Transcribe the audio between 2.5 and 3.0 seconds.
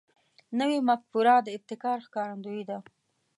ده